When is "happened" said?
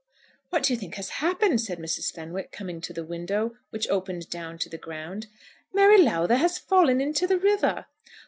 1.21-1.61